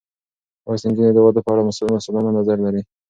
لوستې 0.65 0.87
نجونې 0.89 1.11
د 1.15 1.19
واده 1.23 1.41
په 1.45 1.51
اړه 1.53 1.63
مسؤلانه 1.97 2.29
نظر 2.39 2.57
لري. 2.65 2.81